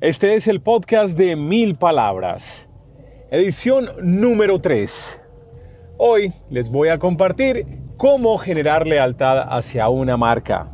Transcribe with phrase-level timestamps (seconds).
[0.00, 2.68] Este es el podcast de Mil Palabras,
[3.32, 5.20] edición número 3.
[5.96, 10.70] Hoy les voy a compartir cómo generar lealtad hacia una marca.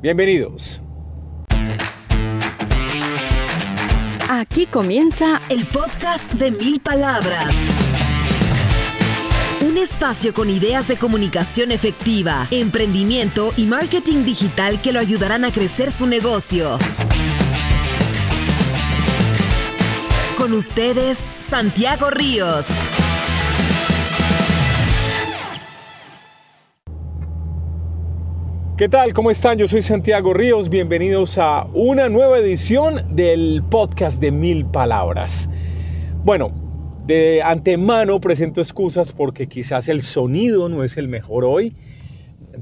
[0.00, 0.82] Bienvenidos.
[4.30, 7.54] Aquí comienza el podcast de Mil Palabras.
[9.68, 15.52] Un espacio con ideas de comunicación efectiva, emprendimiento y marketing digital que lo ayudarán a
[15.52, 16.78] crecer su negocio.
[20.46, 22.68] Con ustedes, Santiago Ríos.
[28.76, 29.12] ¿Qué tal?
[29.12, 29.58] ¿Cómo están?
[29.58, 30.68] Yo soy Santiago Ríos.
[30.68, 35.50] Bienvenidos a una nueva edición del podcast de Mil Palabras.
[36.22, 36.52] Bueno,
[37.06, 41.74] de antemano presento excusas porque quizás el sonido no es el mejor hoy.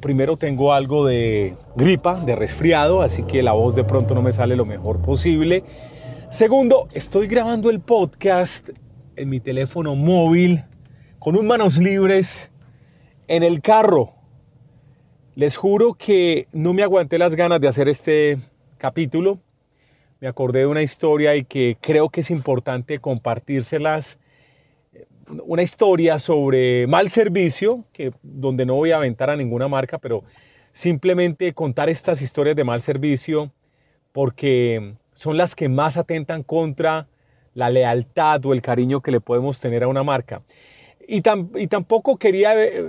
[0.01, 4.33] Primero tengo algo de gripa, de resfriado, así que la voz de pronto no me
[4.33, 5.65] sale lo mejor posible.
[6.35, 8.71] Segundo, estoy grabando el podcast
[9.15, 10.65] en mi teléfono móvil
[11.21, 12.51] con un manos libres
[13.29, 14.13] en el carro
[15.37, 18.39] les juro que no me aguanté las ganas de hacer este
[18.79, 19.39] capítulo.
[20.19, 24.19] Me acordé de una historia y que creo que es importante compartírselas.
[25.47, 30.25] Una historia sobre mal servicio, que, donde no voy a aventar a ninguna marca, pero
[30.73, 33.53] simplemente contar estas historias de mal servicio
[34.11, 37.09] porque son las que más atentan contra
[37.55, 40.43] la lealtad o el cariño que le podemos tener a una marca.
[41.09, 42.85] Y, tampoco, quería, eh,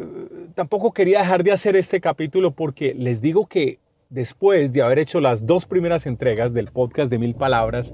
[0.53, 5.21] tampoco quería dejar de hacer este capítulo porque les digo que después de haber hecho
[5.21, 7.93] las dos primeras entregas del podcast de Mil Palabras,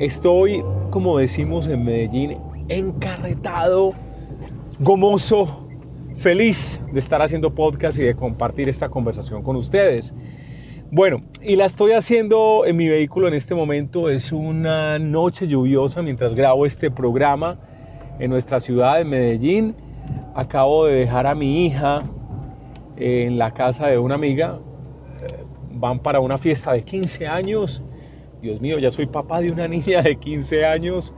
[0.00, 3.92] estoy, como decimos en Medellín, encarretado,
[4.80, 5.68] gomoso,
[6.16, 10.12] feliz de estar haciendo podcast y de compartir esta conversación con ustedes.
[10.90, 14.08] Bueno, y la estoy haciendo en mi vehículo en este momento.
[14.08, 17.58] Es una noche lluviosa mientras grabo este programa
[18.18, 19.74] en nuestra ciudad de Medellín.
[20.34, 22.04] Acabo de dejar a mi hija
[22.96, 24.60] en la casa de una amiga.
[25.20, 27.82] Eh, van para una fiesta de 15 años.
[28.40, 31.12] Dios mío, ya soy papá de una niña de 15 años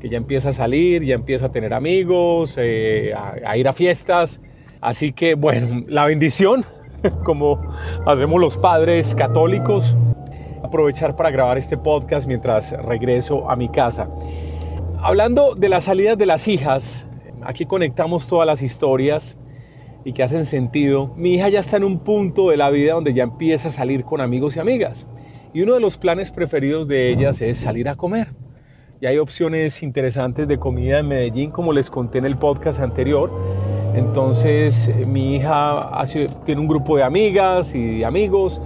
[0.00, 4.42] que ya empieza a salir, ya empieza a tener amigos, eh, a, ir a fiestas.
[4.82, 6.66] Así que bueno, la bendición,
[7.24, 7.60] como
[8.06, 9.96] hacemos los padres católicos,
[10.62, 14.08] aprovechar para grabar este podcast mientras regreso a mi casa.
[15.00, 17.06] Hablando de las salidas de las hijas,
[17.42, 19.36] aquí conectamos todas las historias
[20.04, 21.12] y que hacen sentido.
[21.16, 24.04] Mi hija ya está en un punto de la vida donde ya empieza a salir
[24.04, 25.08] con amigos y amigas.
[25.52, 28.28] Y uno de los planes preferidos de ellas es salir a comer.
[29.00, 33.30] Y hay opciones interesantes de comida en Medellín, como les conté en el podcast anterior.
[33.94, 36.04] Entonces, mi hija
[36.44, 38.60] tiene un grupo de amigas y amigos.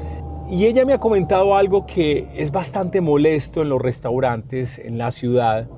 [0.50, 5.10] Y ella me ha comentado algo que es bastante molesto en los restaurantes en la
[5.10, 5.68] ciudad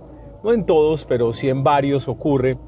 [0.42, 2.58] no en todos, pero sí en varios ocurre,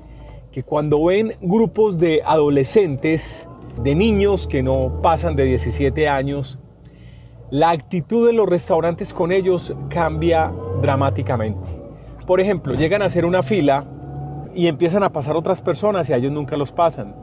[0.50, 3.49] que cuando ven grupos de adolescentes,
[3.82, 6.59] de niños que no pasan de 17 años,
[7.50, 11.69] la actitud de los restaurantes con ellos cambia dramáticamente.
[12.26, 13.87] Por ejemplo, llegan a hacer una fila
[14.55, 17.15] y empiezan a pasar otras personas y a ellos nunca los pasan.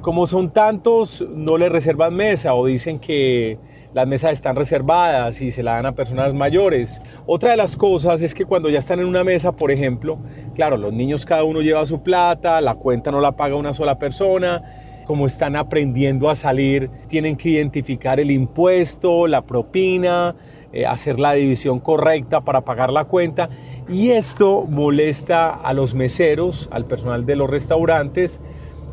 [0.00, 3.58] Como son tantos, no les reservan mesa o dicen que
[3.94, 7.02] las mesas están reservadas y se la dan a personas mayores.
[7.26, 10.18] Otra de las cosas es que cuando ya están en una mesa, por ejemplo,
[10.54, 13.98] claro, los niños cada uno lleva su plata, la cuenta no la paga una sola
[13.98, 14.62] persona,
[15.04, 20.36] como están aprendiendo a salir, tienen que identificar el impuesto, la propina,
[20.72, 23.50] eh, hacer la división correcta para pagar la cuenta.
[23.92, 28.40] Y esto molesta a los meseros, al personal de los restaurantes,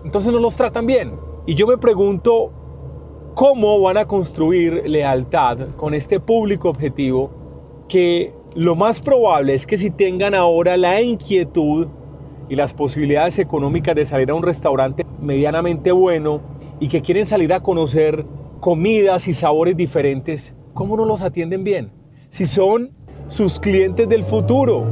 [0.04, 1.14] entonces no los tratan bien.
[1.46, 2.52] Y yo me pregunto,
[3.40, 7.32] cómo van a construir lealtad con este público objetivo
[7.88, 11.88] que lo más probable es que si tengan ahora la inquietud
[12.50, 16.42] y las posibilidades económicas de salir a un restaurante medianamente bueno
[16.82, 18.26] y que quieren salir a conocer
[18.60, 21.94] comidas y sabores diferentes, ¿cómo no los atienden bien?
[22.30, 22.92] Si son
[23.30, 24.86] sus clientes del futuro,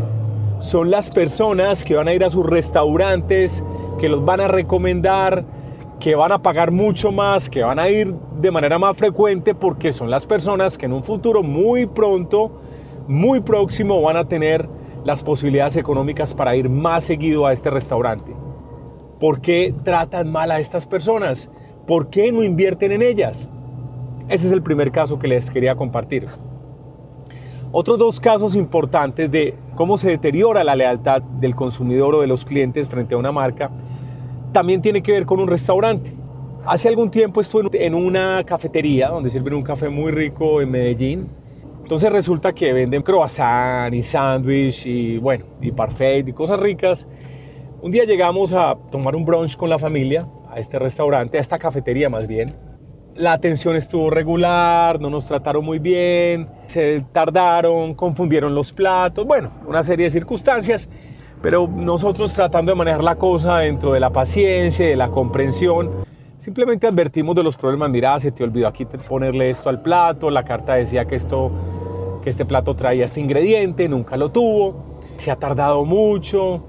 [0.60, 3.64] son las personas que van a ir a sus restaurantes,
[4.00, 5.44] que los van a recomendar,
[6.00, 9.92] que van a pagar mucho más, que van a ir de manera más frecuente porque
[9.92, 12.52] son las personas que en un futuro muy pronto,
[13.08, 14.70] muy próximo van a tener
[15.04, 18.36] las posibilidades económicas para ir más seguido a este restaurante.
[19.20, 21.50] ¿Por qué tratan mal a estas personas?
[21.88, 23.50] ¿Por qué no invierten en ellas?
[24.30, 26.28] Ese es el primer caso que les quería compartir.
[27.72, 32.46] Otros dos casos importantes de cómo se deteriora la lealtad del consumidor o de los
[32.46, 33.70] clientes frente a una marca
[34.54, 36.14] también tiene que ver con un restaurante.
[36.66, 41.28] Hace algún tiempo estuve en una cafetería donde sirven un café muy rico en Medellín.
[41.84, 47.08] Entonces resulta que venden croissant y sándwich y bueno, y parfait y cosas ricas.
[47.82, 51.60] Un día llegamos a tomar un brunch con la familia a este restaurante, a esta
[51.60, 52.56] cafetería más bien.
[53.16, 59.52] La atención estuvo regular, no nos trataron muy bien, se tardaron, confundieron los platos, bueno,
[59.68, 60.90] una serie de circunstancias,
[61.42, 65.90] pero nosotros tratando de manejar la cosa dentro de la paciencia, de la comprensión,
[66.38, 70.44] simplemente advertimos de los problemas, mira, se te olvidó aquí ponerle esto al plato, la
[70.44, 71.52] carta decía que esto
[72.22, 74.76] que este plato traía este ingrediente, nunca lo tuvo,
[75.18, 76.62] se ha tardado mucho.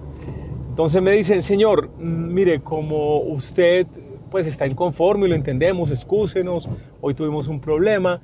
[0.69, 3.87] Entonces me dicen, señor, mire, como usted
[4.31, 6.69] pues está inconforme y lo entendemos, excúsenos,
[7.01, 8.21] hoy tuvimos un problema,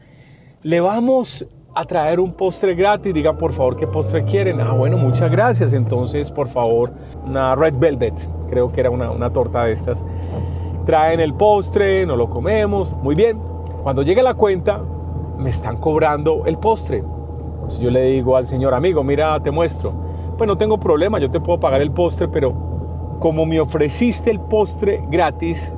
[0.63, 4.61] le vamos a traer un postre gratis, diga por favor qué postre quieren.
[4.61, 5.73] Ah, bueno, muchas gracias.
[5.73, 6.93] Entonces, por favor,
[7.27, 8.15] una red velvet,
[8.49, 10.07] creo que era una, una torta de estas.
[10.85, 13.39] Traen el postre, no lo comemos, muy bien.
[13.83, 14.83] Cuando llegue la cuenta,
[15.39, 17.03] me están cobrando el postre.
[17.69, 19.93] Si yo le digo al señor amigo, mira, te muestro.
[20.37, 22.55] Pues no tengo problema, yo te puedo pagar el postre, pero
[23.19, 25.75] como me ofreciste el postre gratis,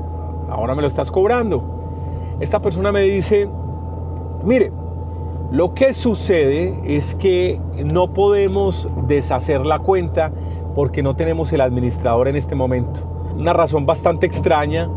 [0.50, 1.62] ahora me lo estás cobrando.
[2.40, 3.48] Esta persona me dice,
[4.44, 4.72] mire,
[5.52, 7.60] lo que sucede es que
[7.92, 10.32] no podemos deshacer la cuenta
[10.74, 13.00] porque no tenemos el administrador en este momento.
[13.36, 14.90] Una razón bastante extraña.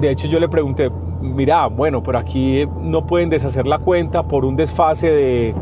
[0.00, 0.90] De hecho, yo le pregunté,
[1.20, 5.54] mira, bueno, pero aquí no pueden deshacer la cuenta por un desfase de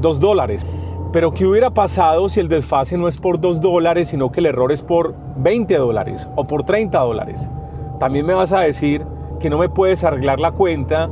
[0.00, 0.66] 2 dólares.
[1.12, 4.46] Pero ¿qué hubiera pasado si el desfase no es por 2 dólares, sino que el
[4.46, 7.50] error es por 20 dólares o por 30 dólares?
[7.98, 9.06] También me vas a decir
[9.40, 11.10] que no me puedes arreglar la cuenta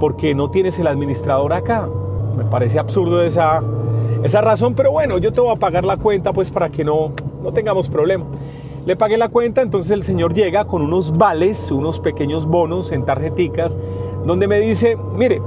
[0.00, 1.88] porque no tienes el administrador acá.
[2.36, 3.62] Me parece absurdo esa,
[4.22, 7.12] esa razón, pero bueno, yo te voy a pagar la cuenta pues para que no,
[7.42, 8.26] no tengamos problema.
[8.84, 13.04] Le pagué la cuenta, entonces el señor llega con unos vales, unos pequeños bonos en
[13.04, 13.78] tarjeticas,
[14.24, 15.42] donde me dice, mire,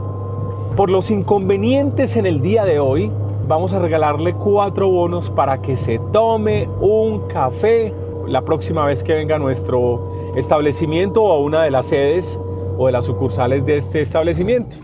[0.76, 3.12] por los inconvenientes en el día de hoy,
[3.48, 7.94] vamos a regalarle cuatro bonos para que se tome un café
[8.28, 12.40] la próxima vez que venga a nuestro establecimiento o a una de las sedes
[12.78, 14.78] o de las sucursales de este establecimiento.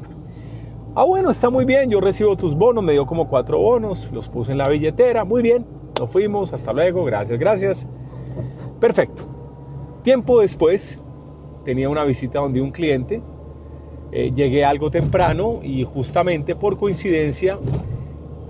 [0.97, 4.29] Ah, bueno, está muy bien, yo recibo tus bonos, me dio como cuatro bonos, los
[4.29, 5.65] puse en la billetera, muy bien,
[5.99, 7.87] nos fuimos, hasta luego, gracias, gracias.
[8.79, 9.23] Perfecto.
[10.03, 11.01] Tiempo después
[11.65, 13.21] tenía una visita donde un cliente
[14.13, 17.59] eh, llegué algo temprano y justamente por coincidencia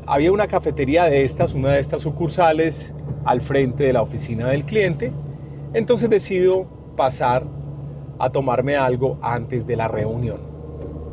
[0.06, 2.94] había una cafetería de estas, una de estas sucursales
[3.24, 5.12] al frente de la oficina del cliente.
[5.74, 7.44] Entonces decido pasar
[8.20, 10.55] a tomarme algo antes de la reunión.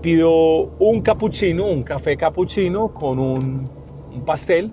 [0.03, 3.71] Pido un cappuccino, un café cappuccino con un,
[4.13, 4.73] un pastel,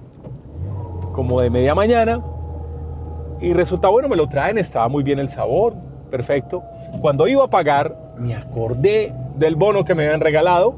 [1.13, 2.21] como de media mañana.
[3.39, 5.75] Y resulta bueno, me lo traen, estaba muy bien el sabor,
[6.09, 6.63] perfecto.
[6.99, 10.75] Cuando iba a pagar, me acordé del bono que me habían regalado,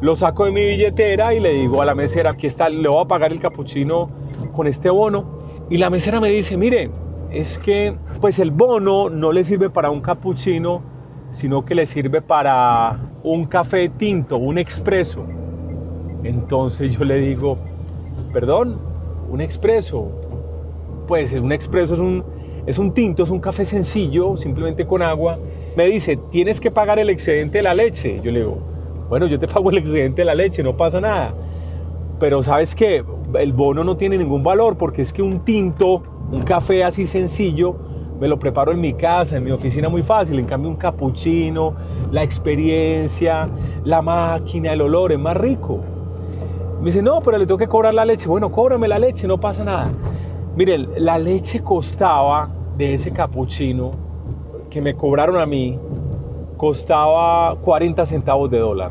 [0.00, 3.02] lo saco de mi billetera y le digo a la mesera, aquí está, le voy
[3.02, 4.10] a pagar el capuchino
[4.52, 5.38] con este bono.
[5.70, 6.90] Y la mesera me dice, mire,
[7.30, 10.82] es que pues el bono no le sirve para un capuchino,
[11.30, 15.24] sino que le sirve para un café tinto, un expreso.
[16.24, 17.56] Entonces yo le digo,
[18.32, 18.78] perdón,
[19.30, 20.10] un expreso.
[21.06, 22.24] Pues un expreso es un,
[22.66, 25.38] es un tinto, es un café sencillo, simplemente con agua.
[25.76, 28.20] Me dice, tienes que pagar el excedente de la leche.
[28.22, 28.58] Yo le digo,
[29.08, 31.34] bueno, yo te pago el excedente de la leche, no pasa nada.
[32.20, 33.04] Pero sabes que
[33.38, 37.76] el bono no tiene ningún valor porque es que un tinto, un café así sencillo,
[38.20, 40.38] me lo preparo en mi casa, en mi oficina muy fácil.
[40.38, 41.74] En cambio, un capuchino,
[42.10, 43.48] la experiencia,
[43.84, 45.80] la máquina, el olor es más rico.
[46.80, 48.28] Me dice, no, pero le tengo que cobrar la leche.
[48.28, 49.90] Bueno, cóbrame la leche, no pasa nada.
[50.56, 53.92] Miren, la leche costaba de ese capuchino
[54.70, 55.78] que me cobraron a mí
[56.58, 58.90] costaba 40 centavos de dólar.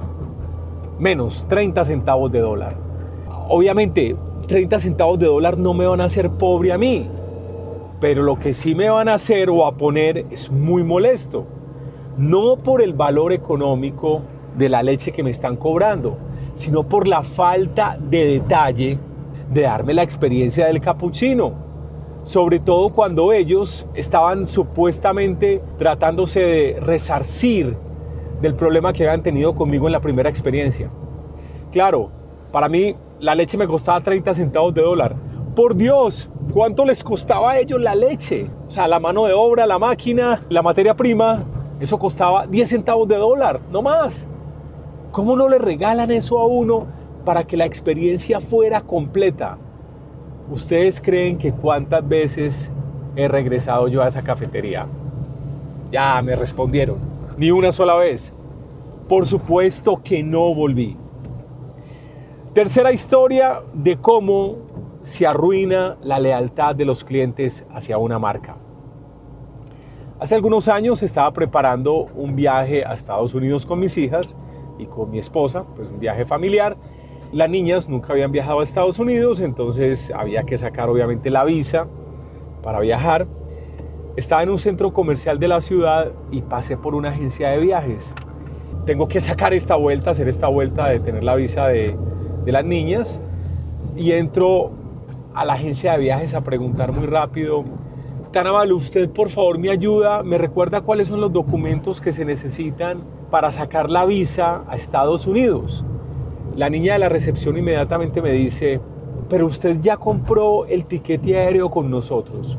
[0.97, 2.75] Menos, 30 centavos de dólar.
[3.49, 4.15] Obviamente,
[4.47, 7.07] 30 centavos de dólar no me van a hacer pobre a mí.
[7.99, 11.45] Pero lo que sí me van a hacer o a poner es muy molesto.
[12.17, 14.21] No por el valor económico
[14.57, 16.17] de la leche que me están cobrando,
[16.53, 18.99] sino por la falta de detalle
[19.49, 21.67] de darme la experiencia del capuchino
[22.27, 27.77] sobre todo cuando ellos estaban supuestamente tratándose de resarcir
[28.41, 30.91] del problema que habían tenido conmigo en la primera experiencia.
[31.71, 32.11] Claro,
[32.51, 35.15] para mí la leche me costaba 30 centavos de dólar.
[35.55, 38.49] Por Dios, ¿cuánto les costaba a ellos la leche?
[38.67, 41.43] O sea, la mano de obra, la máquina, la materia prima,
[41.79, 44.27] eso costaba 10 centavos de dólar, no más.
[45.11, 46.87] ¿Cómo no le regalan eso a uno
[47.25, 49.57] para que la experiencia fuera completa?
[50.49, 52.71] ¿Ustedes creen que cuántas veces
[53.15, 54.87] he regresado yo a esa cafetería?
[55.91, 56.97] Ya me respondieron,
[57.37, 58.33] ni una sola vez.
[59.07, 60.97] Por supuesto que no volví.
[62.53, 64.66] Tercera historia de cómo
[65.07, 68.57] se arruina la lealtad de los clientes hacia una marca.
[70.19, 74.35] Hace algunos años estaba preparando un viaje a Estados Unidos con mis hijas
[74.77, 76.75] y con mi esposa, pues un viaje familiar.
[77.31, 81.87] Las niñas nunca habían viajado a Estados Unidos, entonces había que sacar obviamente la visa
[82.61, 83.27] para viajar.
[84.17, 88.13] Estaba en un centro comercial de la ciudad y pasé por una agencia de viajes.
[88.85, 91.95] Tengo que sacar esta vuelta, hacer esta vuelta de tener la visa de,
[92.43, 93.21] de las niñas
[93.95, 94.73] y entro
[95.37, 97.63] a la agencia de viajes a preguntar muy rápido,
[98.31, 103.03] Canaval, usted por favor me ayuda, me recuerda cuáles son los documentos que se necesitan
[103.29, 105.85] para sacar la visa a Estados Unidos.
[106.55, 108.81] La niña de la recepción inmediatamente me dice,
[109.29, 112.57] pero usted ya compró el tiquete aéreo con nosotros.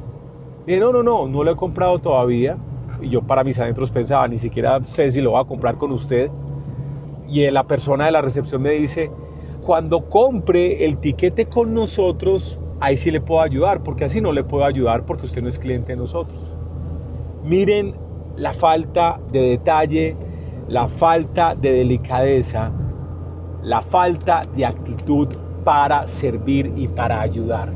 [0.64, 2.56] dije, no, no, no, no lo he comprado todavía.
[3.02, 5.90] Y yo para mis adentros pensaba, ni siquiera sé si lo voy a comprar con
[5.90, 6.30] usted.
[7.28, 9.10] Y la persona de la recepción me dice,
[9.66, 14.44] cuando compre el tiquete con nosotros, ahí sí le puedo ayudar, porque así no le
[14.44, 16.54] puedo ayudar porque usted no es cliente de nosotros.
[17.44, 17.94] Miren
[18.36, 20.16] la falta de detalle,
[20.68, 22.70] la falta de delicadeza,
[23.62, 25.28] la falta de actitud
[25.64, 27.72] para servir y para ayudar.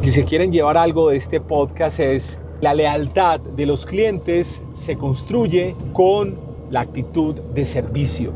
[0.00, 4.96] Si se quieren llevar algo de este podcast es la lealtad de los clientes se
[4.96, 6.38] construye con
[6.70, 8.32] la actitud de servicio,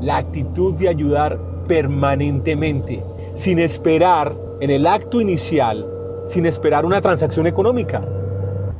[0.00, 3.02] la actitud de ayudar permanentemente,
[3.34, 5.86] sin esperar en el acto inicial,
[6.26, 8.06] sin esperar una transacción económica.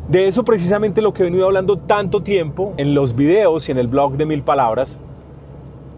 [0.08, 3.78] De eso precisamente lo que he venido hablando tanto tiempo en los videos y en
[3.78, 4.98] el blog de Mil Palabras.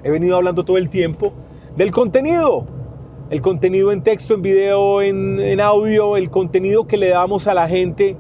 [0.05, 1.33] He venido hablando todo el tiempo
[1.77, 2.65] del contenido.
[3.31, 7.67] El contenido en texto, en video, en, audio, el contenido que le damos a la
[7.67, 8.17] gente,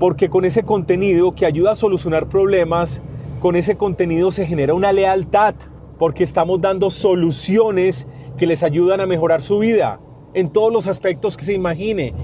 [0.00, 3.00] porque con ese contenido que ayuda a solucionar problemas,
[3.38, 5.54] con ese contenido se genera una lealtad,
[5.98, 10.00] porque estamos dando soluciones que les ayudan a mejorar su vida
[10.34, 12.14] en todos los aspectos que se imagine.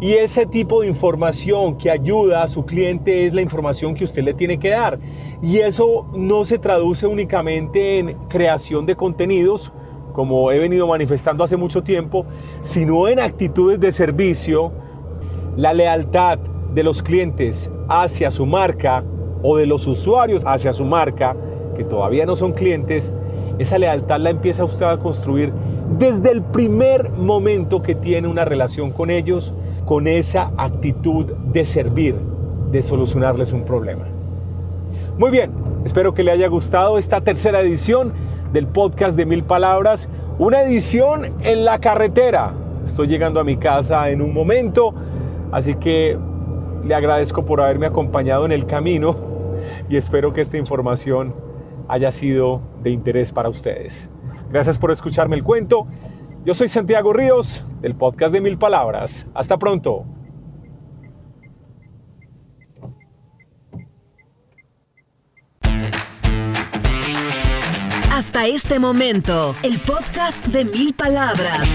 [0.00, 4.22] Y ese tipo de información que ayuda a su cliente es la información que usted
[4.22, 4.98] le tiene que dar.
[5.40, 9.72] Y eso no se traduce únicamente en creación de contenidos,
[10.12, 12.26] como he venido manifestando hace mucho tiempo,
[12.62, 14.72] sino en actitudes de servicio,
[15.56, 19.04] la lealtad de los clientes hacia su marca
[19.42, 21.36] o de los usuarios hacia su marca,
[21.76, 23.12] que todavía no son clientes,
[23.58, 25.52] esa lealtad la empieza usted a construir
[25.88, 32.16] desde el primer momento que tiene una relación con ellos, con esa actitud de servir,
[32.70, 34.04] de solucionarles un problema.
[35.18, 35.52] Muy bien,
[35.84, 38.12] espero que le haya gustado esta tercera edición
[38.52, 42.54] del podcast de Mil Palabras, una edición en la carretera.
[42.86, 44.94] Estoy llegando a mi casa en un momento,
[45.52, 46.18] así que
[46.84, 49.16] le agradezco por haberme acompañado en el camino
[49.88, 51.34] y espero que esta información
[51.88, 54.10] haya sido de interés para ustedes.
[54.54, 55.88] Gracias por escucharme el cuento.
[56.44, 59.26] Yo soy Santiago Ríos, del podcast de Mil Palabras.
[59.34, 60.04] Hasta pronto.
[68.12, 71.68] Hasta este momento, el podcast de Mil Palabras.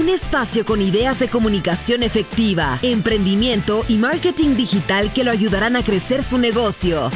[0.00, 5.84] Un espacio con ideas de comunicación efectiva, emprendimiento y marketing digital que lo ayudarán a
[5.84, 7.10] crecer su negocio.